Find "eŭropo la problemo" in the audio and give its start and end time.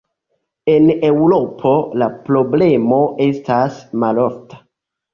1.09-3.01